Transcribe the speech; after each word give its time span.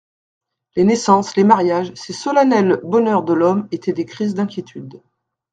Les 0.75 0.83
naissances, 0.83 1.35
les 1.35 1.43
mariages, 1.43 1.91
ces 1.93 2.11
solennels 2.11 2.81
bonheurs 2.83 3.21
de 3.21 3.33
l'homme, 3.33 3.67
étaient 3.71 3.93
des 3.93 4.05
crises 4.05 4.33
d'inquiétude. 4.33 4.99